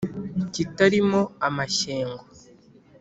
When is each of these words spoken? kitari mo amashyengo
kitari 0.53 0.99
mo 1.09 1.21
amashyengo 1.47 2.23